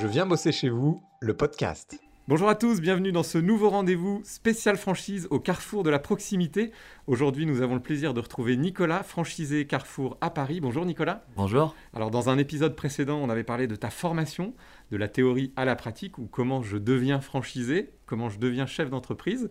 Je 0.00 0.08
viens 0.08 0.26
bosser 0.26 0.50
chez 0.50 0.70
vous, 0.70 1.00
le 1.20 1.34
podcast. 1.34 2.00
Bonjour 2.26 2.48
à 2.48 2.56
tous, 2.56 2.80
bienvenue 2.80 3.12
dans 3.12 3.22
ce 3.22 3.38
nouveau 3.38 3.70
rendez-vous 3.70 4.22
spécial 4.24 4.76
franchise 4.76 5.28
au 5.30 5.38
Carrefour 5.38 5.84
de 5.84 5.90
la 5.90 6.00
proximité. 6.00 6.72
Aujourd'hui, 7.06 7.46
nous 7.46 7.60
avons 7.60 7.74
le 7.74 7.80
plaisir 7.80 8.12
de 8.12 8.20
retrouver 8.20 8.56
Nicolas, 8.56 9.04
franchisé 9.04 9.66
Carrefour 9.66 10.18
à 10.20 10.30
Paris. 10.30 10.60
Bonjour 10.60 10.84
Nicolas. 10.84 11.24
Bonjour. 11.36 11.76
Alors 11.92 12.10
dans 12.10 12.28
un 12.28 12.38
épisode 12.38 12.74
précédent, 12.74 13.20
on 13.22 13.30
avait 13.30 13.44
parlé 13.44 13.68
de 13.68 13.76
ta 13.76 13.90
formation, 13.90 14.52
de 14.90 14.96
la 14.96 15.06
théorie 15.06 15.52
à 15.54 15.64
la 15.64 15.76
pratique 15.76 16.18
ou 16.18 16.26
comment 16.26 16.62
je 16.62 16.76
deviens 16.76 17.20
franchisé, 17.20 17.92
comment 18.04 18.30
je 18.30 18.40
deviens 18.40 18.66
chef 18.66 18.90
d'entreprise. 18.90 19.48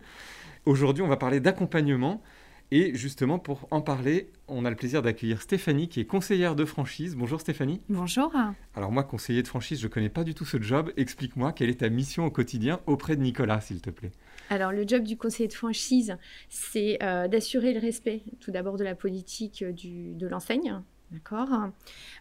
Aujourd'hui, 0.66 1.02
on 1.02 1.08
va 1.08 1.16
parler 1.16 1.40
d'accompagnement. 1.40 2.22
Et 2.70 2.94
justement, 2.94 3.38
pour 3.38 3.68
en 3.70 3.80
parler, 3.80 4.30
on 4.48 4.64
a 4.64 4.70
le 4.70 4.76
plaisir 4.76 5.02
d'accueillir 5.02 5.42
Stéphanie, 5.42 5.88
qui 5.88 6.00
est 6.00 6.06
conseillère 6.06 6.56
de 6.56 6.64
franchise. 6.64 7.14
Bonjour 7.14 7.40
Stéphanie. 7.40 7.80
Bonjour. 7.88 8.32
Alors 8.74 8.90
moi, 8.90 9.04
conseiller 9.04 9.42
de 9.42 9.48
franchise, 9.48 9.80
je 9.80 9.86
ne 9.86 9.92
connais 9.92 10.08
pas 10.08 10.24
du 10.24 10.34
tout 10.34 10.44
ce 10.44 10.60
job. 10.60 10.90
Explique-moi, 10.96 11.52
quelle 11.52 11.70
est 11.70 11.80
ta 11.80 11.88
mission 11.88 12.24
au 12.24 12.30
quotidien 12.30 12.80
auprès 12.86 13.16
de 13.16 13.22
Nicolas, 13.22 13.60
s'il 13.60 13.80
te 13.80 13.90
plaît 13.90 14.12
Alors 14.50 14.72
le 14.72 14.86
job 14.86 15.02
du 15.04 15.16
conseiller 15.16 15.48
de 15.48 15.54
franchise, 15.54 16.16
c'est 16.48 16.98
euh, 17.02 17.28
d'assurer 17.28 17.74
le 17.74 17.80
respect 17.80 18.22
tout 18.40 18.50
d'abord 18.50 18.76
de 18.76 18.84
la 18.84 18.94
politique 18.94 19.62
euh, 19.62 19.72
du, 19.72 20.14
de 20.14 20.26
l'enseigne. 20.26 20.80
D'accord. 21.12 21.70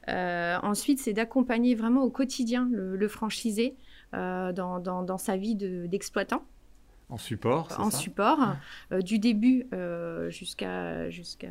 Euh, 0.10 0.58
ensuite, 0.62 1.00
c'est 1.00 1.14
d'accompagner 1.14 1.74
vraiment 1.74 2.04
au 2.04 2.12
quotidien 2.12 2.70
le, 2.72 3.08
franchisé 3.08 3.76
dans, 4.12 4.80
dans, 4.80 5.18
sa 5.18 5.36
vie 5.36 5.56
d'exploitant. 5.56 6.44
En 7.10 7.18
support, 7.18 7.68
En 7.78 7.92
support, 7.92 8.56
euh, 8.92 9.02
du 9.02 9.20
début 9.20 9.68
euh, 9.74 10.30
jusqu'à 10.30 11.10
jusqu'à 11.10 11.50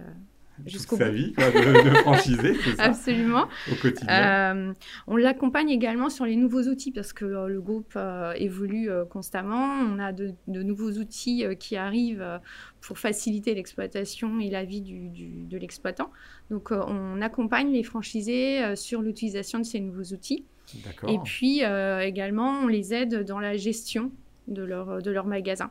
jusqu'au 0.66 0.96
sa 0.96 1.10
vie 1.10 1.32
de, 1.32 1.90
de 1.90 1.94
franchisé, 1.98 2.54
c'est 2.54 2.76
ça 2.76 2.82
Absolument. 2.84 3.46
Au 3.70 3.74
quotidien. 3.76 4.56
Euh, 4.56 4.72
on 5.06 5.16
l'accompagne 5.16 5.70
également 5.70 6.10
sur 6.10 6.24
les 6.24 6.36
nouveaux 6.36 6.62
outils 6.62 6.90
parce 6.90 7.12
que 7.12 7.24
le 7.24 7.60
groupe 7.60 7.98
évolue 8.36 8.90
constamment. 9.10 9.64
On 9.82 9.98
a 9.98 10.12
de, 10.12 10.34
nouveaux 10.46 10.92
outils 10.92 11.44
qui 11.58 11.76
arrivent 11.76 12.40
pour 12.80 12.98
faciliter 12.98 13.54
l'exploitation 13.54 14.40
et 14.40 14.50
la 14.50 14.64
vie 14.64 14.80
du, 14.80 15.10
de 15.44 15.58
l'exploitant. 15.58 16.10
Donc, 16.50 16.70
on 16.70 17.22
accompagne 17.22 17.72
les 17.72 17.82
franchisés 17.82 18.74
sur 18.76 19.00
l'utilisation 19.00 19.58
de 19.58 19.64
ces 19.64 19.80
nouveaux 19.80 20.12
outils. 20.14 20.44
Et 21.06 21.18
puis 21.24 21.60
également, 21.60 22.60
on 22.62 22.66
les 22.66 22.94
aide 22.94 23.24
dans 23.24 23.40
la 23.40 23.56
gestion 23.56 24.10
de 24.48 24.62
leur, 24.62 25.02
de 25.02 25.10
leur 25.10 25.26
magasin. 25.26 25.70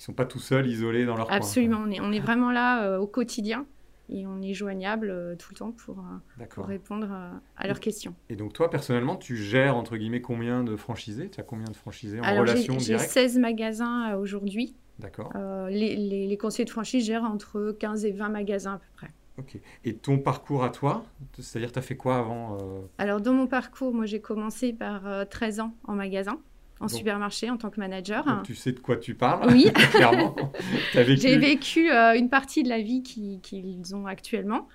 Ils 0.00 0.04
ne 0.04 0.06
sont 0.06 0.12
pas 0.14 0.24
tout 0.24 0.38
seuls, 0.38 0.66
isolés 0.66 1.04
dans 1.04 1.14
leur 1.14 1.30
Absolument, 1.30 1.82
on, 1.86 1.90
est, 1.90 2.00
on 2.00 2.10
est 2.10 2.20
vraiment 2.20 2.50
là 2.50 2.84
euh, 2.84 2.98
au 2.98 3.06
quotidien 3.06 3.66
et 4.08 4.26
on 4.26 4.40
est 4.40 4.54
joignable 4.54 5.10
euh, 5.10 5.36
tout 5.36 5.48
le 5.50 5.58
temps 5.58 5.72
pour, 5.72 5.98
euh, 5.98 6.46
pour 6.46 6.64
répondre 6.64 7.14
à 7.58 7.66
leurs 7.66 7.80
questions. 7.80 8.14
Et 8.30 8.34
donc 8.34 8.54
toi, 8.54 8.70
personnellement, 8.70 9.16
tu 9.16 9.36
gères, 9.36 9.76
entre 9.76 9.98
guillemets, 9.98 10.22
combien 10.22 10.64
de 10.64 10.74
franchisés? 10.74 11.28
Tu 11.28 11.38
as 11.38 11.42
combien 11.42 11.66
de 11.70 11.76
franchisés 11.76 12.18
en 12.18 12.40
relation 12.40 12.76
directe? 12.76 13.02
J'ai 13.02 13.28
16 13.28 13.38
magasins 13.40 14.14
aujourd'hui. 14.14 14.74
D'accord. 14.98 15.34
Les, 15.68 15.96
les, 15.96 16.26
les, 16.26 16.36
conseillers 16.38 16.64
de 16.64 16.70
franchise 16.70 17.04
gèrent 17.04 17.24
entre 17.24 17.76
15 17.78 18.06
et 18.06 18.12
20 18.12 18.30
magasins 18.30 18.74
à 18.74 18.78
peu 18.78 18.88
près. 18.94 19.08
Ok. 19.36 19.60
Et 19.84 19.96
ton 19.96 20.16
parcours 20.16 20.64
à 20.64 20.70
toi 20.70 21.04
C'est-à-dire, 21.38 21.72
tu 21.72 21.78
as 21.78 21.82
fait 21.82 21.96
quoi 21.96 22.16
avant 22.16 22.56
Alors, 22.96 23.20
dans 23.20 23.34
mon 23.34 23.46
parcours, 23.46 23.92
moi, 23.92 24.06
j'ai 24.06 24.20
commencé 24.22 24.72
par 24.72 25.28
13 25.28 25.60
ans 25.60 25.74
en 25.84 25.94
magasin 25.94 26.40
en 26.80 26.88
supermarché 26.88 27.50
en 27.50 27.58
tant 27.58 27.70
que 27.70 27.78
manager. 27.78 28.42
tu 28.44 28.54
sais 28.54 28.72
de 28.72 28.80
quoi 28.80 28.96
tu 28.96 29.14
parles 29.14 29.52
Oui, 29.52 29.70
clairement. 29.92 30.34
J'ai 30.94 31.36
vécu 31.36 31.90
euh, 31.90 32.16
une 32.16 32.30
partie 32.30 32.62
de 32.62 32.68
la 32.68 32.80
vie 32.80 33.02
qu'ils 33.02 33.94
ont 33.94 34.06
actuellement. 34.06 34.66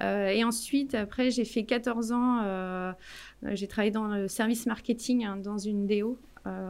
Euh, 0.00 0.28
et 0.28 0.42
ensuite, 0.44 0.94
après, 0.94 1.30
j'ai 1.30 1.44
fait 1.44 1.64
14 1.64 2.12
ans, 2.12 2.40
euh, 2.42 2.92
j'ai 3.52 3.68
travaillé 3.68 3.90
dans 3.90 4.06
le 4.06 4.28
service 4.28 4.64
marketing 4.64 5.26
hein, 5.26 5.36
dans 5.36 5.58
une 5.58 5.86
DO 5.86 6.18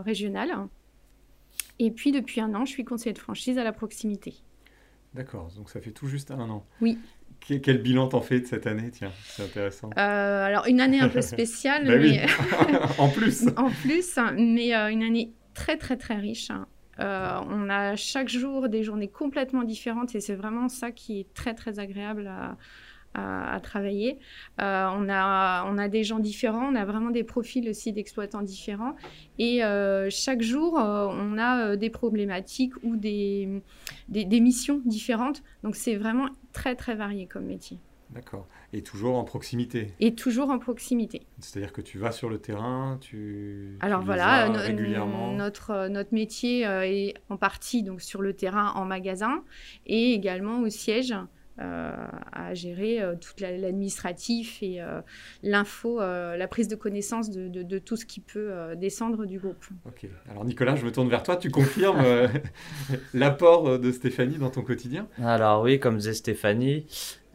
régionale. 0.05 0.50
Et 1.78 1.92
puis, 1.92 2.11
depuis 2.11 2.41
un 2.41 2.52
an, 2.55 2.64
je 2.64 2.72
suis 2.72 2.84
conseiller 2.84 3.12
de 3.12 3.18
franchise 3.18 3.56
à 3.56 3.64
la 3.64 3.72
proximité. 3.72 4.34
D'accord, 5.14 5.50
donc 5.56 5.70
ça 5.70 5.80
fait 5.80 5.92
tout 5.92 6.06
juste 6.06 6.30
un 6.30 6.50
an. 6.50 6.67
Oui. 6.80 6.98
Quel 7.40 7.78
bilan 7.78 8.08
t'en 8.08 8.20
fais 8.20 8.40
de 8.40 8.46
cette 8.46 8.67
année 8.67 8.90
Tiens, 8.90 9.12
c'est 9.24 9.42
intéressant. 9.42 9.90
Euh, 9.98 10.45
alors, 10.45 10.67
une 10.67 10.80
année 10.80 11.01
un 11.01 11.08
peu 11.08 11.20
spéciale. 11.20 11.86
Bah 11.86 11.98
mais... 11.98 12.27
en 12.98 13.08
plus. 13.08 13.46
en 13.56 13.70
plus, 13.70 14.18
mais 14.36 14.74
euh, 14.74 14.89
une 14.89 15.02
année 15.02 15.33
très, 15.55 15.77
très, 15.77 15.96
très 15.96 16.17
riche. 16.17 16.50
Euh, 17.00 17.40
on 17.48 17.70
a 17.70 17.96
chaque 17.96 18.29
jour 18.29 18.68
des 18.68 18.83
journées 18.83 19.08
complètement 19.08 19.64
différentes 19.64 20.14
et 20.14 20.20
c'est 20.20 20.34
vraiment 20.34 20.68
ça 20.68 20.90
qui 20.90 21.20
est 21.20 21.34
très, 21.34 21.55
très 21.55 21.79
agréable 21.79 22.27
à, 22.27 22.56
à, 23.15 23.61
travailler. 23.61 24.19
Euh, 24.61 24.89
on, 24.95 25.09
a, 25.09 25.65
on 25.67 25.79
a 25.79 25.89
des 25.89 26.05
gens 26.05 26.19
différents, 26.19 26.71
on 26.71 26.75
a 26.75 26.85
vraiment 26.85 27.11
des 27.11 27.25
profils 27.25 27.69
aussi 27.69 27.93
d'exploitants 27.93 28.43
différents. 28.43 28.95
Et 29.39 29.65
euh, 29.65 30.09
chaque 30.11 30.43
jour, 30.43 30.79
euh, 30.79 31.09
on 31.11 31.39
a 31.39 31.77
des 31.77 31.91
problématiques 31.91 32.75
ou 32.83 32.97
des, 32.97 33.63
des, 34.09 34.41
missions 34.41 34.81
différentes. 34.85 35.43
Donc 35.63 35.77
c'est 35.77 35.97
vraiment 35.97 36.29
très 36.53 36.77
très 36.77 36.95
varié 36.95 37.27
comme 37.27 37.47
métier. 37.47 37.79
D'accord. 38.11 38.48
Et 38.73 38.83
toujours 38.83 39.17
en 39.17 39.23
proximité. 39.23 39.95
Et 40.01 40.17
toujours 40.17 40.51
en 40.51 40.59
proximité. 40.59 41.23
C'est-à-dire 41.39 41.73
que 41.73 41.81
tu 41.81 41.98
vas 41.98 42.11
sur 42.11 42.29
le 42.29 42.39
terrain, 42.39 42.98
tu. 43.01 43.77
Alors 43.81 44.03
voilà, 44.03 44.48
notre 44.48 45.89
notre 45.89 46.13
métier 46.13 46.63
est 46.63 47.15
en 47.29 47.37
partie 47.37 47.85
donc 47.85 48.01
sur 48.01 48.21
le 48.21 48.35
terrain 48.35 48.73
en 48.75 48.85
magasin 48.85 49.45
et 49.87 50.13
également 50.13 50.61
au 50.61 50.69
siège. 50.69 51.15
Euh, 51.61 51.93
à 52.33 52.55
gérer 52.55 53.03
euh, 53.03 53.17
tout 53.17 53.33
l'administratif 53.39 54.63
et 54.63 54.81
euh, 54.81 55.03
l'info, 55.43 56.01
la 56.01 56.48
prise 56.48 56.69
de 56.69 56.75
connaissance 56.75 57.31
de, 57.31 57.79
tout 57.79 57.97
ce 57.97 58.07
qui 58.07 58.21
peut 58.21 58.75
descendre 58.77 59.27
du 59.27 59.39
groupe. 59.39 59.65
Ok. 59.87 60.07
Alors 60.31 60.45
Nicolas, 60.45 60.77
je 60.77 60.85
me 60.87 60.93
tourne 60.93 61.09
vers 61.09 61.23
toi. 61.23 61.37
Tu 61.37 61.51
confirmes 61.51 62.03
l'apport 63.15 63.79
de 63.79 63.93
Stéphanie 63.93 64.39
dans 64.39 64.51
ton 64.51 64.63
quotidien? 64.63 65.07
Alors 65.23 65.63
oui, 65.63 65.79
comme 65.79 65.98
disait 65.98 66.15
Stéphanie, 66.15 66.87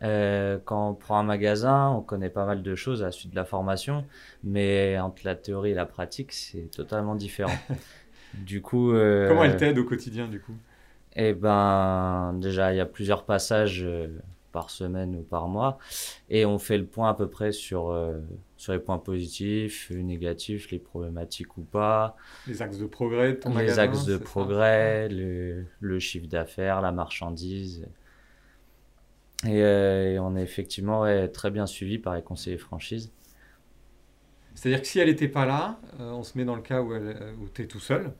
quand 0.01 0.89
on 0.89 0.93
prend 0.95 1.19
un 1.19 1.23
magasin, 1.23 1.89
on 1.89 2.01
connaît 2.01 2.29
pas 2.29 2.45
mal 2.45 2.63
de 2.63 2.75
choses 2.75 3.03
à 3.03 3.07
la 3.07 3.11
suite 3.11 3.31
de 3.31 3.35
la 3.35 3.45
formation, 3.45 4.05
mais 4.43 4.97
entre 4.99 5.21
la 5.25 5.35
théorie 5.35 5.71
et 5.71 5.75
la 5.75 5.85
pratique, 5.85 6.31
c'est 6.31 6.71
totalement 6.71 7.15
différent. 7.15 7.57
du 8.33 8.61
coup, 8.61 8.91
comment 8.91 9.43
elle 9.43 9.57
t'aide 9.57 9.77
au 9.77 9.85
quotidien 9.85 10.27
du 10.27 10.39
coup? 10.39 10.55
Eh 11.15 11.33
ben, 11.33 12.33
déjà, 12.41 12.73
il 12.73 12.77
y 12.77 12.81
a 12.81 12.85
plusieurs 12.85 13.23
passages 13.23 13.83
euh, 13.83 14.07
par 14.51 14.69
semaine 14.69 15.15
ou 15.15 15.21
par 15.21 15.47
mois. 15.47 15.77
Et 16.29 16.45
on 16.45 16.59
fait 16.59 16.77
le 16.77 16.85
point 16.85 17.09
à 17.09 17.13
peu 17.13 17.29
près 17.29 17.53
sur, 17.53 17.89
euh, 17.89 18.19
sur 18.57 18.73
les 18.73 18.79
points 18.79 18.97
positifs, 18.97 19.89
les 19.89 20.03
négatifs, 20.03 20.71
les 20.71 20.79
problématiques 20.79 21.57
ou 21.57 21.61
pas. 21.61 22.17
Les 22.47 22.61
axes 22.61 22.77
de 22.77 22.85
progrès 22.85 23.33
de 23.33 23.37
ton 23.37 23.49
les 23.49 23.55
magasin. 23.55 23.83
Axes 23.83 24.05
de 24.05 24.17
progrès, 24.17 25.07
le, 25.07 25.65
le, 25.79 25.99
chiffre 25.99 26.27
d'affaires, 26.27 26.81
la 26.81 26.91
marchandise. 26.91 27.87
Et, 29.45 29.61
euh, 29.63 30.19
on 30.21 30.35
est 30.35 30.43
effectivement 30.43 31.05
très 31.31 31.49
bien 31.49 31.65
suivi 31.65 31.97
par 31.97 32.15
les 32.15 32.21
conseillers 32.21 32.57
franchises. 32.57 33.11
C'est-à-dire 34.53 34.81
que 34.81 34.87
si 34.87 34.99
elle 34.99 35.09
n'était 35.09 35.27
pas 35.27 35.45
là, 35.45 35.79
on 35.99 36.23
se 36.23 36.37
met 36.37 36.45
dans 36.45 36.55
le 36.55 36.61
cas 36.61 36.81
où, 36.81 36.93
où 36.93 37.49
tu 37.53 37.63
es 37.63 37.67
tout 37.67 37.81
seul, 37.81 38.13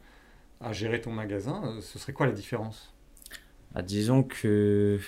à 0.61 0.73
gérer 0.73 1.01
ton 1.01 1.11
magasin, 1.11 1.61
euh, 1.65 1.81
ce 1.81 1.99
serait 1.99 2.13
quoi 2.13 2.25
la 2.25 2.31
différence? 2.31 2.93
Ah, 3.73 3.81
Disons 3.81 4.23
que 4.23 4.99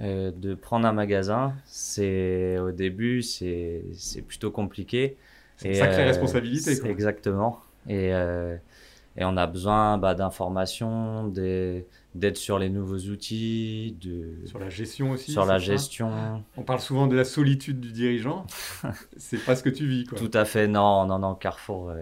euh, 0.00 0.30
de 0.30 0.54
prendre 0.54 0.86
un 0.86 0.92
magasin, 0.92 1.54
c'est 1.64 2.58
au 2.58 2.70
début 2.70 3.22
c'est 3.22 3.82
plutôt 4.26 4.50
compliqué. 4.50 5.16
C'est 5.56 5.68
une 5.68 5.74
sacrée 5.74 6.02
euh, 6.02 6.06
responsabilité. 6.06 6.72
Exactement. 6.88 7.60
Et, 7.88 8.10
et, 8.10 9.24
on 9.24 9.36
a 9.36 9.46
besoin 9.46 9.98
bah, 9.98 10.14
d'informations, 10.14 11.26
d'être 11.26 12.36
sur 12.36 12.58
les 12.58 12.68
nouveaux 12.68 12.98
outils, 12.98 13.96
de 14.00 14.46
sur 14.46 14.58
la 14.58 14.68
gestion 14.68 15.12
aussi. 15.12 15.32
Sur 15.32 15.46
la 15.46 15.58
gestion. 15.58 16.44
On 16.56 16.62
parle 16.62 16.80
souvent 16.80 17.06
de 17.06 17.16
la 17.16 17.24
solitude 17.24 17.80
du 17.80 17.92
dirigeant. 17.92 18.46
c'est 19.16 19.42
pas 19.42 19.56
ce 19.56 19.62
que 19.62 19.70
tu 19.70 19.86
vis, 19.86 20.04
quoi. 20.04 20.18
Tout 20.18 20.30
à 20.34 20.44
fait. 20.44 20.68
Non, 20.68 21.06
non, 21.06 21.18
non. 21.18 21.34
Carrefour 21.34 21.92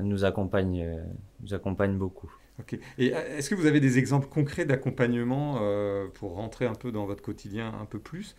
nous 0.00 0.24
accompagne, 0.24 0.82
euh, 0.82 1.04
nous 1.42 1.54
accompagne 1.54 1.96
beaucoup. 1.96 2.32
Ok. 2.60 2.78
Et 2.98 3.14
euh, 3.14 3.38
est-ce 3.38 3.50
que 3.50 3.54
vous 3.54 3.66
avez 3.66 3.80
des 3.80 3.98
exemples 3.98 4.28
concrets 4.28 4.64
d'accompagnement 4.64 5.58
euh, 5.60 6.06
pour 6.14 6.34
rentrer 6.34 6.66
un 6.66 6.74
peu 6.74 6.92
dans 6.92 7.06
votre 7.06 7.22
quotidien 7.22 7.72
un 7.80 7.86
peu 7.86 7.98
plus 7.98 8.36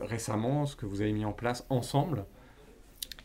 récemment, 0.00 0.64
ce 0.64 0.76
que 0.76 0.86
vous 0.86 1.02
avez 1.02 1.12
mis 1.12 1.26
en 1.26 1.32
place 1.34 1.66
ensemble? 1.68 2.24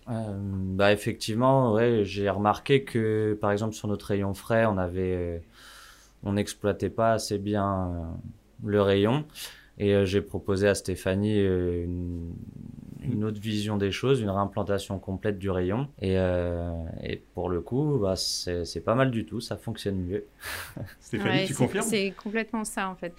Bah 0.07 0.91
effectivement, 0.91 1.71
ouais, 1.71 2.01
j'ai 2.03 2.29
remarqué 2.29 2.83
que 2.83 3.37
par 3.39 3.53
exemple 3.53 3.75
sur 3.75 3.87
notre 3.87 4.07
rayon 4.07 4.33
frais, 4.33 4.65
on 4.65 4.77
avait, 4.77 5.41
on 6.23 6.33
n'exploitait 6.33 6.89
pas 6.89 7.13
assez 7.13 7.37
bien 7.37 8.11
le 8.61 8.81
rayon. 8.81 9.23
Et 9.77 10.05
j'ai 10.05 10.19
proposé 10.19 10.67
à 10.67 10.75
Stéphanie 10.75 11.39
une, 11.39 12.33
une 13.01 13.23
autre 13.23 13.39
vision 13.39 13.77
des 13.77 13.91
choses, 13.91 14.21
une 14.21 14.29
réimplantation 14.29 14.99
complète 14.99 15.39
du 15.39 15.49
rayon. 15.49 15.87
Et, 16.01 16.17
euh, 16.17 16.71
et 17.03 17.17
pour 17.33 17.49
le 17.49 17.61
coup, 17.61 17.99
bah, 17.99 18.15
c'est 18.15 18.83
pas 18.83 18.95
mal 18.95 19.11
du 19.11 19.25
tout, 19.25 19.41
ça 19.41 19.57
fonctionne 19.57 19.97
mieux. 19.97 20.25
Stéphanie, 20.99 21.45
tu 21.45 21.55
confirmes? 21.55 21.85
C'est 21.85 22.13
complètement 22.21 22.63
ça 22.63 22.89
en 22.89 22.95
fait. 22.95 23.13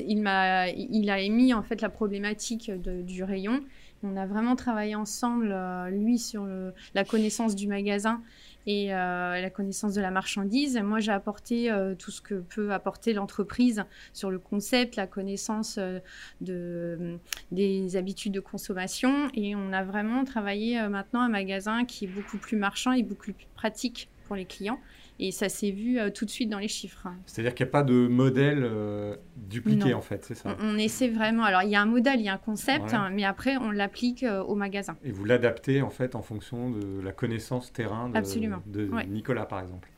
Il, 0.00 0.26
a, 0.26 0.68
il 0.68 1.10
a 1.10 1.20
émis 1.20 1.54
en 1.54 1.62
fait 1.62 1.80
la 1.80 1.88
problématique 1.88 2.70
de, 2.70 3.02
du 3.02 3.22
rayon 3.22 3.60
On 4.02 4.16
a 4.16 4.26
vraiment 4.26 4.56
travaillé 4.56 4.94
ensemble, 4.94 5.54
lui 5.90 6.18
sur 6.18 6.46
la 6.94 7.04
connaissance 7.04 7.54
du 7.54 7.68
magasin 7.68 8.20
et 8.68 8.92
euh, 8.92 9.40
la 9.40 9.48
connaissance 9.48 9.94
de 9.94 10.02
la 10.02 10.10
marchandise. 10.10 10.78
Moi, 10.84 11.00
j'ai 11.00 11.10
apporté 11.10 11.72
euh, 11.72 11.94
tout 11.94 12.10
ce 12.10 12.20
que 12.20 12.34
peut 12.34 12.70
apporter 12.70 13.14
l'entreprise 13.14 13.82
sur 14.12 14.30
le 14.30 14.38
concept, 14.38 14.96
la 14.96 15.06
connaissance 15.06 15.78
euh, 15.78 16.00
de, 16.42 17.18
des 17.50 17.96
habitudes 17.96 18.34
de 18.34 18.40
consommation. 18.40 19.30
Et 19.32 19.56
on 19.56 19.72
a 19.72 19.82
vraiment 19.84 20.22
travaillé 20.24 20.86
maintenant 20.86 21.22
un 21.22 21.30
magasin 21.30 21.86
qui 21.86 22.04
est 22.04 22.08
beaucoup 22.08 22.36
plus 22.36 22.58
marchand 22.58 22.92
et 22.92 23.02
beaucoup 23.02 23.32
plus 23.32 23.46
pratique 23.54 24.10
pour 24.28 24.36
les 24.36 24.44
clients. 24.44 24.78
Et 25.18 25.32
ça 25.32 25.48
s'est 25.48 25.72
vu 25.72 25.98
euh, 25.98 26.10
tout 26.10 26.24
de 26.24 26.30
suite 26.30 26.48
dans 26.48 26.60
les 26.60 26.68
chiffres. 26.68 27.08
C'est-à-dire 27.26 27.52
qu'il 27.54 27.66
n'y 27.66 27.70
a 27.70 27.72
pas 27.72 27.82
de 27.82 28.06
modèle 28.06 28.60
euh, 28.62 29.16
dupliqué, 29.36 29.92
en 29.92 30.00
fait, 30.00 30.24
c'est 30.24 30.36
ça? 30.36 30.56
On, 30.60 30.78
essaie 30.78 31.08
vraiment. 31.08 31.42
Alors, 31.42 31.62
il 31.62 31.70
y 31.70 31.74
a 31.74 31.82
un 31.82 31.86
modèle, 31.86 32.20
il 32.20 32.26
y 32.26 32.28
a 32.28 32.34
un 32.34 32.38
concept, 32.38 32.94
hein, 32.94 33.10
mais 33.12 33.24
après, 33.24 33.56
on 33.56 33.72
l'applique 33.72 34.22
euh, 34.22 34.42
au 34.44 34.54
magasin. 34.54 34.96
Et 35.02 35.10
vous 35.10 35.24
l'adaptez, 35.24 35.82
en 35.82 35.90
fait, 35.90 36.14
en 36.14 36.22
fonction 36.22 36.70
de 36.70 37.00
la 37.00 37.10
connaissance 37.10 37.72
terrain 37.72 38.08
de, 38.08 38.20
de 38.66 39.02
Nicolas, 39.08 39.46
par 39.46 39.60
exemple. 39.60 39.90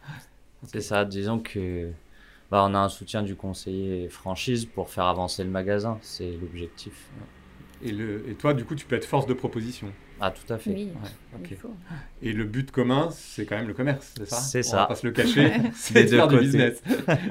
C'est 0.63 0.81
ça, 0.81 1.05
disons 1.05 1.39
que 1.39 1.91
bah, 2.51 2.65
on 2.67 2.75
a 2.75 2.79
un 2.79 2.89
soutien 2.89 3.23
du 3.23 3.35
conseiller 3.35 4.09
franchise 4.09 4.65
pour 4.65 4.89
faire 4.89 5.05
avancer 5.05 5.45
le 5.45 5.51
magasin, 5.51 5.99
c'est 6.01 6.33
l'objectif. 6.33 7.11
Et, 7.83 7.93
le, 7.93 8.29
et 8.29 8.35
toi, 8.35 8.55
du 8.55 8.65
coup, 8.65 8.75
tu 8.75 8.87
peux 8.87 8.97
être 8.97 9.05
force 9.05 9.27
de 9.27 9.35
proposition 9.35 9.93
ah, 10.23 10.31
tout 10.31 10.53
à 10.53 10.59
fait. 10.59 10.71
Oui, 10.71 10.93
Et 12.21 12.33
le 12.35 12.45
but 12.45 12.71
commun, 12.71 13.09
c'est 13.11 13.47
quand 13.47 13.57
même 13.57 13.69
le 13.69 13.73
commerce, 13.73 14.13
c'est 14.19 14.29
ça? 14.29 14.37
C'est 14.37 14.63
ça. 14.63 14.77
On 14.77 14.81
va 14.81 14.87
pas 14.89 14.95
se 14.95 15.07
le 15.07 15.13
cacher, 15.13 15.51
c'est 15.75 16.05
de 16.05 16.09
faire 16.09 16.29
du 16.29 16.39
business. 16.39 16.83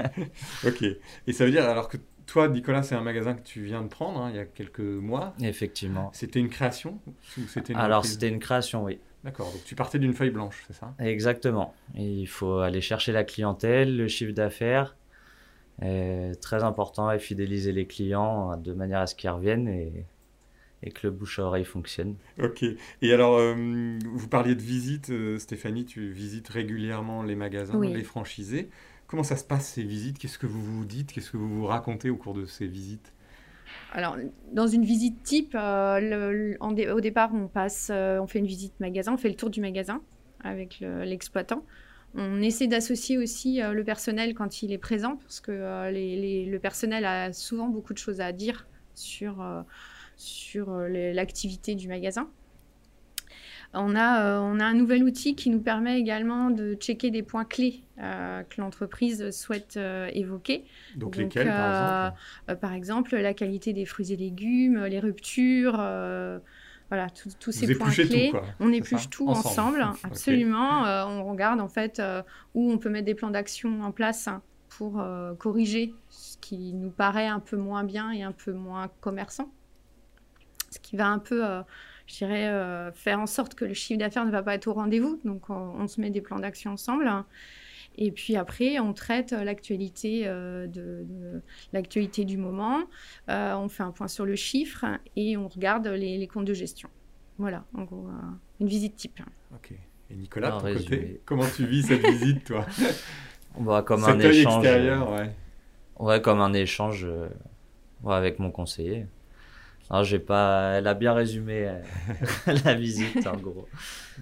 ok. 0.65 0.83
Et 1.27 1.33
ça 1.33 1.45
veut 1.45 1.51
dire, 1.51 1.65
alors 1.65 1.87
que 1.87 1.97
toi, 2.25 2.47
Nicolas, 2.47 2.81
c'est 2.81 2.95
un 2.95 3.01
magasin 3.01 3.35
que 3.35 3.43
tu 3.43 3.61
viens 3.61 3.83
de 3.83 3.87
prendre 3.87 4.19
hein, 4.19 4.31
il 4.31 4.37
y 4.37 4.39
a 4.39 4.45
quelques 4.45 4.79
mois. 4.79 5.35
Effectivement. 5.39 6.09
C'était 6.13 6.39
une 6.39 6.49
création 6.49 6.99
ou 7.37 7.41
c'était 7.47 7.75
Alors, 7.75 8.05
c'était 8.05 8.27
une 8.27 8.39
création, 8.39 8.83
oui. 8.83 8.99
D'accord, 9.23 9.51
donc 9.51 9.63
tu 9.65 9.75
partais 9.75 9.99
d'une 9.99 10.13
feuille 10.13 10.31
blanche, 10.31 10.63
c'est 10.65 10.73
ça? 10.73 10.95
Exactement. 10.97 11.75
il 11.93 12.27
faut 12.27 12.59
aller 12.59 12.81
chercher 12.81 13.11
la 13.11 13.23
clientèle, 13.23 13.95
le 13.95 14.07
chiffre 14.07 14.33
d'affaires. 14.33 14.95
Très 15.79 16.63
important 16.63 17.11
et 17.11 17.19
fidéliser 17.19 17.71
les 17.71 17.85
clients 17.85 18.57
de 18.57 18.73
manière 18.73 18.99
à 18.99 19.07
ce 19.07 19.15
qu'ils 19.15 19.29
reviennent 19.29 19.67
et 19.67 20.05
et 20.83 20.91
que 20.91 21.07
le 21.07 21.11
bouche 21.11 21.39
à 21.39 21.43
oreille 21.43 21.65
fonctionne. 21.65 22.15
Ok. 22.41 22.63
Et 23.01 23.13
alors, 23.13 23.37
euh, 23.37 23.97
vous 24.05 24.27
parliez 24.27 24.55
de 24.55 24.61
visite, 24.61 25.09
euh, 25.09 25.37
Stéphanie, 25.37 25.85
tu 25.85 26.09
visites 26.09 26.47
régulièrement 26.47 27.23
les 27.23 27.35
magasins, 27.35 27.79
les 27.81 28.03
franchisés. 28.03 28.69
Comment 29.07 29.23
ça 29.23 29.35
se 29.35 29.43
passe 29.43 29.67
ces 29.67 29.83
visites? 29.83 30.19
Qu'est-ce 30.19 30.37
que 30.37 30.47
vous 30.47 30.61
vous 30.61 30.85
dites? 30.85 31.11
Qu'est-ce 31.11 31.31
que 31.31 31.37
vous 31.37 31.49
vous 31.49 31.65
racontez 31.65 32.09
au 32.09 32.15
cours 32.15 32.33
de 32.33 32.45
ces 32.45 32.67
visites? 32.67 33.13
Alors, 33.91 34.17
dans 34.53 34.67
une 34.67 34.83
visite 34.83 35.21
type, 35.23 35.55
euh, 35.55 36.55
au 36.59 37.01
départ, 37.01 37.33
on 37.33 37.47
passe, 37.47 37.91
on 37.91 38.27
fait 38.27 38.39
une 38.39 38.47
visite 38.47 38.79
magasin, 38.79 39.13
on 39.13 39.17
fait 39.17 39.29
le 39.29 39.35
tour 39.35 39.49
du 39.49 39.61
magasin 39.61 40.01
avec 40.41 40.79
l'exploitant. 40.79 41.65
on 42.15 42.41
essaie 42.41 42.67
d'associer 42.67 43.17
aussi 43.17 43.61
le 43.61 43.83
personnel 43.83 44.33
quand 44.33 44.61
il 44.61 44.71
est 44.71 44.77
présent, 44.77 45.17
parce 45.17 45.41
que 45.41 45.51
le 45.51 46.57
personnel 46.57 47.03
a 47.05 47.33
souvent 47.33 47.67
beaucoup 47.67 47.93
de 47.93 47.97
choses 47.97 48.21
à 48.21 48.31
dire 48.31 48.67
sur 48.95 49.43
sur 50.19 50.69
euh, 50.69 51.13
l'activité 51.13 51.73
du 51.75 51.87
magasin. 51.87 52.29
On 53.73 53.95
a, 53.95 54.23
euh, 54.23 54.39
on 54.39 54.59
a 54.59 54.65
un 54.65 54.73
nouvel 54.73 55.03
outil 55.03 55.35
qui 55.35 55.49
nous 55.49 55.61
permet 55.61 55.99
également 55.99 56.49
de 56.49 56.73
checker 56.73 57.11
des 57.11 57.23
points 57.23 57.45
clés 57.45 57.83
euh, 58.01 58.41
que 58.43 58.61
l'entreprise 58.61 59.29
souhaite 59.31 59.79
évoquer. 60.11 60.65
Donc, 60.95 61.15
lesquels, 61.15 61.47
par 61.47 62.13
exemple? 62.47 62.59
Par 62.59 62.73
exemple, 62.73 63.15
la 63.15 63.33
qualité 63.33 63.73
des 63.73 63.85
fruits 63.85 64.11
et 64.11 64.17
légumes, 64.17 64.83
les 64.85 64.99
ruptures, 64.99 65.77
voilà, 66.89 67.07
tous 67.39 67.51
ces 67.51 67.75
points 67.75 67.91
clés. 67.91 68.33
on 68.59 68.71
épluche 68.71 69.09
tout 69.09 69.29
ensemble, 69.29 69.85
absolument. 70.03 70.83
on 71.07 71.23
regarde 71.29 71.61
en 71.61 71.69
fait 71.69 72.01
où 72.55 72.71
on 72.71 72.79
peut 72.79 72.89
mettre 72.89 73.05
des 73.05 73.15
plans 73.15 73.29
d'action 73.29 73.83
en 73.83 73.91
place 73.91 74.29
pour 74.69 74.99
corriger 75.37 75.93
ce 76.09 76.37
qui 76.37 76.73
nous 76.73 76.89
paraît 76.89 77.27
un 77.27 77.39
peu 77.39 77.55
moins 77.55 77.83
bien 77.83 78.11
et 78.11 78.23
un 78.23 78.31
peu 78.31 78.51
moins 78.51 78.89
commerçant 78.99 79.51
qui 80.89 80.97
va 80.97 81.07
un 81.07 81.19
peu, 81.19 81.45
euh, 81.45 81.61
je 82.07 82.17
dirais, 82.17 82.47
euh, 82.47 82.91
faire 82.91 83.19
en 83.19 83.27
sorte 83.27 83.53
que 83.53 83.63
le 83.63 83.75
chiffre 83.75 83.99
d'affaires 83.99 84.25
ne 84.25 84.31
va 84.31 84.41
pas 84.41 84.55
être 84.55 84.65
au 84.67 84.73
rendez-vous. 84.73 85.19
Donc, 85.23 85.51
on, 85.51 85.87
se 85.87 86.01
met 86.01 86.09
des 86.09 86.21
plans 86.21 86.39
d'action 86.39 86.71
ensemble. 86.71 87.07
Et 87.95 88.11
puis 88.11 88.35
après, 88.35 88.79
on 88.79 88.93
traite 88.93 89.31
l'actualité 89.31 90.23
euh, 90.25 90.65
de, 90.65 91.05
l'actualité 91.73 92.25
du 92.25 92.37
moment. 92.37 92.79
on 93.27 93.69
fait 93.69 93.83
un 93.83 93.91
point 93.91 94.07
sur 94.07 94.25
le 94.25 94.35
chiffre 94.35 94.85
et 95.15 95.37
on 95.37 95.47
regarde 95.47 95.85
les, 95.87 96.27
comptes 96.27 96.45
de 96.45 96.55
gestion. 96.55 96.89
Voilà, 97.37 97.65
en 97.75 97.83
gros, 97.83 98.07
une 98.59 98.67
visite 98.67 98.95
type. 98.95 99.19
Ok. 99.53 99.73
Et 100.09 100.15
Nicolas, 100.15 100.51
de 100.51 100.61
ton 100.61 100.73
côté, 100.73 101.21
comment 101.23 101.45
tu 101.55 101.67
vis 101.67 101.83
cette 101.83 102.05
visite, 102.05 102.45
toi? 102.45 102.65
On 103.55 103.63
voit 103.63 103.83
comme 103.83 104.03
un 104.05 104.19
échange. 104.19 104.65
Extérieur, 104.65 105.11
ouais. 105.11 105.29
Ouais, 105.99 106.21
comme 106.21 106.41
un 106.41 106.53
échange 106.53 107.07
avec 108.03 108.39
mon 108.39 108.49
conseiller. 108.49 109.05
Alors, 109.89 110.03
j'ai 110.03 110.19
pas. 110.19 110.73
Elle 110.77 110.87
a 110.87 110.93
bien 110.93 111.13
résumé 111.13 111.67
euh, 111.67 112.53
la 112.65 112.75
visite, 112.75 113.25
en 113.25 113.37
gros. 113.37 113.67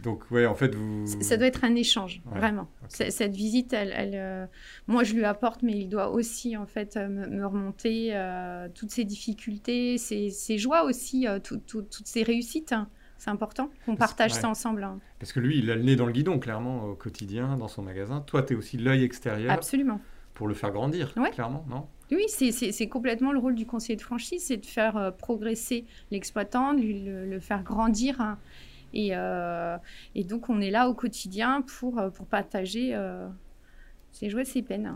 Donc, 0.01 0.29
ouais, 0.31 0.45
en 0.45 0.55
fait, 0.55 0.73
vous. 0.73 1.05
Ça 1.21 1.35
doit 1.35 1.47
être 1.47 1.65
un 1.65 1.75
échange, 1.75 2.21
vraiment. 2.25 2.69
Cette 2.87 3.35
visite, 3.35 3.73
elle, 3.73 3.93
elle 3.95 4.15
euh, 4.15 4.45
moi, 4.87 5.03
je 5.03 5.13
lui 5.13 5.25
apporte, 5.25 5.63
mais 5.63 5.73
il 5.73 5.89
doit 5.89 6.09
aussi, 6.09 6.55
en 6.55 6.65
fait, 6.65 6.95
euh, 6.95 7.07
me, 7.09 7.45
remonter 7.45 8.13
toutes 8.75 8.91
ses 8.91 9.03
difficultés, 9.03 9.97
ses, 9.97 10.29
ses 10.29 10.57
joies 10.57 10.83
aussi, 10.83 11.27
toutes 11.43 12.07
ses 12.07 12.23
réussites. 12.23 12.71
Hein. 12.71 12.87
C'est 13.17 13.31
important 13.31 13.71
qu'on 13.85 13.95
partage 13.95 14.31
ça 14.31 14.47
ensemble. 14.47 14.83
Hein. 14.83 14.99
Parce 15.19 15.33
que 15.33 15.39
lui, 15.39 15.57
il 15.57 15.71
a 15.71 15.75
le 15.75 15.81
nez 15.81 15.95
dans 15.95 16.05
le 16.05 16.11
guidon, 16.11 16.39
clairement, 16.39 16.85
au 16.85 16.95
quotidien, 16.95 17.57
dans 17.57 17.67
son 17.67 17.81
magasin. 17.81 18.21
Toi, 18.21 18.43
tu 18.43 18.53
es 18.53 18.55
aussi 18.55 18.77
l'œil 18.77 19.03
extérieur. 19.03 19.51
Absolument. 19.51 19.99
Pour 20.37 20.47
le 20.47 20.53
faire 20.53 20.69
grandir, 20.69 21.15
clairement, 21.31 21.65
non? 21.67 21.87
Oui, 22.11 22.25
c'est 22.29 22.87
complètement 22.89 23.31
le 23.31 23.39
rôle 23.39 23.55
du 23.55 23.65
conseiller 23.65 23.95
de 23.95 24.03
franchise, 24.03 24.43
c'est 24.45 24.57
de 24.57 24.67
faire 24.67 24.95
euh, 24.95 25.09
progresser 25.09 25.83
l'exploitant, 26.11 26.75
de 26.75 27.25
le, 27.27 27.39
faire 27.39 27.63
grandir. 27.63 28.21
Hein. 28.21 28.37
Euh, 28.93 29.77
et, 30.13 30.23
donc, 30.23 30.47
on 30.49 30.61
est 30.61 30.69
là 30.69 30.89
au 30.89 30.93
quotidien 30.93 31.63
pour, 31.63 31.97
euh, 31.97 32.11
pour 32.11 32.27
partager 32.27 32.95
ses 34.11 34.29
joies, 34.29 34.45
ses 34.45 34.61
peines. 34.61 34.95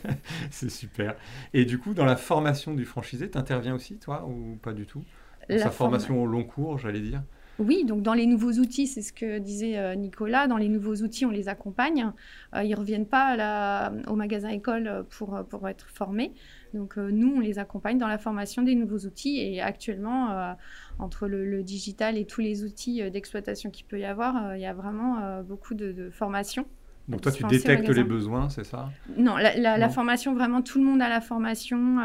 c'est 0.50 0.70
super. 0.70 1.14
Et 1.54 1.64
du 1.64 1.78
coup, 1.78 1.94
dans 1.94 2.04
la 2.04 2.16
formation 2.16 2.74
du 2.74 2.84
franchisé, 2.84 3.30
tu 3.30 3.38
interviens 3.38 3.76
aussi, 3.76 3.96
toi, 3.96 4.26
ou 4.26 4.58
pas 4.60 4.72
du 4.72 4.86
tout? 4.86 5.04
Sa 5.48 5.70
formation 5.70 6.20
au 6.20 6.26
long 6.26 6.42
cours, 6.42 6.78
j'allais 6.78 7.00
dire? 7.00 7.22
Oui, 7.60 7.84
donc 7.84 8.02
dans 8.02 8.14
les 8.14 8.26
nouveaux 8.26 8.52
outils, 8.52 8.86
c'est 8.86 9.02
ce 9.02 9.12
que 9.12 9.38
disait 9.38 9.76
euh, 9.76 9.94
Nicolas, 9.94 10.46
dans 10.46 10.56
les 10.56 10.68
nouveaux 10.68 10.96
outils, 10.96 11.26
on 11.26 11.30
les 11.30 11.48
accompagne. 11.48 12.12
Euh, 12.54 12.62
ils 12.64 12.70
ne 12.70 12.76
reviennent 12.76 13.06
pas 13.06 13.92
au 14.08 14.16
magasin 14.16 14.48
école 14.48 15.04
pour, 15.10 15.44
pour 15.48 15.68
être 15.68 15.86
formés. 15.88 16.32
Donc 16.72 16.96
euh, 16.96 17.10
nous, 17.10 17.34
on 17.36 17.40
les 17.40 17.58
accompagne 17.58 17.98
dans 17.98 18.08
la 18.08 18.18
formation 18.18 18.62
des 18.62 18.74
nouveaux 18.74 19.00
outils. 19.00 19.40
Et 19.40 19.60
actuellement, 19.60 20.54
entre 20.98 21.28
le, 21.28 21.62
digital 21.62 22.16
et 22.16 22.24
tous 22.24 22.40
les 22.40 22.64
outils 22.64 23.08
d'exploitation 23.10 23.70
qu'il 23.70 23.86
peut 23.86 24.00
y 24.00 24.04
avoir, 24.04 24.56
il 24.56 24.62
y 24.62 24.66
a 24.66 24.72
vraiment 24.72 25.42
beaucoup 25.42 25.74
de, 25.74 25.92
de 25.92 26.10
formations. 26.10 26.66
Donc 27.08 27.20
toi, 27.20 27.32
tu 27.32 27.44
détectes 27.44 27.88
les 27.88 28.04
besoins, 28.04 28.48
c'est 28.48 28.64
ça? 28.64 28.90
Non, 29.16 29.36
la, 29.36 29.88
formation, 29.90 30.34
vraiment, 30.34 30.62
tout 30.62 30.78
le 30.78 30.84
monde 30.84 31.02
a 31.02 31.08
la 31.08 31.20
formation, 31.20 31.98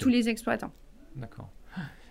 tous 0.00 0.08
les 0.08 0.28
exploitants. 0.28 0.72
D'accord. 1.14 1.50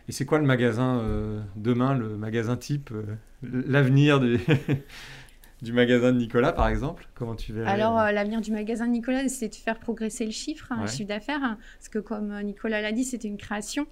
Et 0.07 0.11
c'est 0.11 0.25
quoi 0.25 0.37
le 0.37 0.45
magasin 0.45 0.99
euh, 0.99 1.41
demain, 1.55 1.95
le 1.95 2.15
magasin 2.15 2.57
type, 2.57 2.91
euh, 2.91 3.03
l'avenir 3.41 4.19
du 5.61 5.73
magasin 5.73 6.11
de 6.11 6.17
Nicolas, 6.17 6.53
par 6.53 6.67
exemple? 6.67 7.07
Comment 7.15 7.35
tu 7.35 7.53
verrais? 7.53 7.71
Alors, 7.71 7.99
euh, 7.99 8.11
l'avenir 8.11 8.41
du 8.41 8.51
magasin 8.51 8.85
de 8.85 8.91
Nicolas, 8.91 9.27
c'est 9.29 9.49
de 9.49 9.55
faire 9.55 9.79
progresser 9.79 10.25
le 10.25 10.31
chiffre, 10.31 10.71
hein, 10.71 10.81
le 10.81 10.87
chiffre 10.87 11.09
d'affaires. 11.09 11.43
Hein, 11.43 11.57
parce 11.79 11.89
que, 11.89 11.99
comme 11.99 12.39
Nicolas 12.41 12.81
l'a 12.81 12.91
dit, 12.91 13.03
c'était 13.03 13.27
une 13.27 13.37
création. 13.37 13.87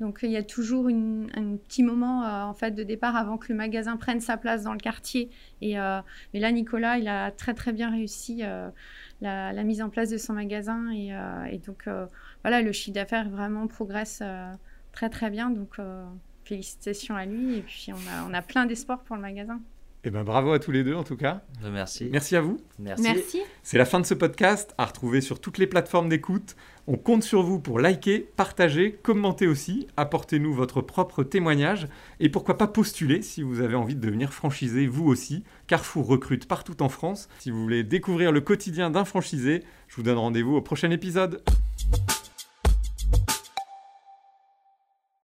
Donc, 0.00 0.20
il 0.22 0.30
y 0.30 0.36
a 0.36 0.42
toujours 0.42 0.88
un 0.88 1.56
petit 1.56 1.84
moment 1.84 2.24
en 2.48 2.52
fait 2.52 2.72
de 2.72 2.82
départ 2.82 3.14
avant 3.14 3.38
que 3.38 3.46
le 3.48 3.54
magasin 3.54 3.96
prenne 3.96 4.20
sa 4.20 4.36
place 4.36 4.64
dans 4.64 4.72
le 4.72 4.80
quartier. 4.80 5.30
Et 5.62 5.76
mais 5.76 6.40
là, 6.40 6.50
Nicolas, 6.50 6.98
il 6.98 7.06
a 7.06 7.30
très 7.30 7.54
très 7.54 7.72
bien 7.72 7.92
réussi 7.92 8.42
la, 9.20 9.52
la, 9.52 9.62
mise 9.62 9.80
en 9.82 9.90
place 9.90 10.10
de 10.10 10.18
son 10.18 10.32
magasin. 10.32 10.90
Et, 10.92 11.10
et 11.52 11.58
donc, 11.58 11.88
voilà, 12.42 12.60
le 12.60 12.72
chiffre 12.72 12.92
d'affaires 12.92 13.28
vraiment 13.28 13.68
progresse 13.68 14.20
très 14.94 15.10
très 15.10 15.28
bien. 15.28 15.50
Donc 15.50 15.78
euh, 15.78 16.04
félicitations 16.44 17.16
à 17.16 17.26
lui. 17.26 17.58
Et 17.58 17.62
puis 17.62 17.88
on 17.92 17.96
a, 17.96 18.28
on 18.28 18.32
a 18.32 18.42
plein 18.42 18.64
d'espoir 18.64 19.00
pour 19.00 19.16
le 19.16 19.22
magasin. 19.22 19.60
Eh 20.06 20.10
ben, 20.10 20.22
bravo 20.22 20.52
à 20.52 20.58
tous 20.58 20.70
les 20.70 20.84
deux 20.84 20.94
en 20.94 21.02
tout 21.02 21.16
cas. 21.16 21.42
Euh, 21.62 21.70
merci. 21.72 22.08
Merci 22.12 22.36
à 22.36 22.42
vous. 22.42 22.58
Merci. 22.78 23.02
Merci. 23.02 23.42
C'est 23.62 23.78
la 23.78 23.86
fin 23.86 24.00
de 24.00 24.06
ce 24.06 24.12
podcast, 24.12 24.74
à 24.76 24.84
retrouver 24.84 25.22
sur 25.22 25.40
toutes 25.40 25.56
les 25.56 25.66
plateformes 25.66 26.10
d'écoute. 26.10 26.56
On 26.86 26.98
compte 26.98 27.22
sur 27.22 27.42
vous 27.42 27.58
pour 27.58 27.80
liker, 27.80 28.28
partager, 28.36 28.92
commenter 29.02 29.46
aussi. 29.46 29.86
Apportez-nous 29.96 30.52
votre 30.52 30.82
propre 30.82 31.24
témoignage 31.24 31.88
et 32.20 32.28
pourquoi 32.28 32.58
pas 32.58 32.66
postuler 32.66 33.22
si 33.22 33.42
vous 33.42 33.62
avez 33.62 33.74
envie 33.74 33.94
de 33.94 34.00
devenir 34.00 34.34
franchisé 34.34 34.86
vous 34.86 35.06
aussi. 35.06 35.42
Carrefour 35.66 36.06
recrute 36.06 36.46
partout 36.46 36.82
en 36.82 36.90
France. 36.90 37.30
Si 37.38 37.50
vous 37.50 37.62
voulez 37.62 37.82
découvrir 37.82 38.30
le 38.30 38.42
quotidien 38.42 38.90
d'un 38.90 39.06
franchisé, 39.06 39.62
je 39.88 39.96
vous 39.96 40.02
donne 40.02 40.18
rendez-vous 40.18 40.56
au 40.56 40.60
prochain 40.60 40.90
épisode. 40.90 41.42